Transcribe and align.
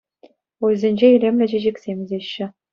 Уйсенче 0.69 1.07
илемлӗ 1.17 1.45
чечексем 1.53 1.97
ӳсеҫҫӗ. 2.09 2.45